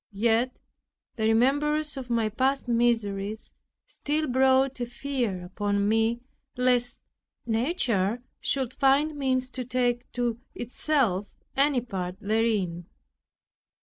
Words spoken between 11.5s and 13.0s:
any part therein.